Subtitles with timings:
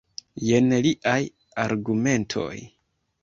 [0.45, 1.19] Jen liaj
[1.65, 2.57] argumentoj.